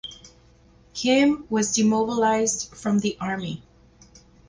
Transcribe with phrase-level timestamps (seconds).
[0.95, 3.61] Kim was demobilized from the army.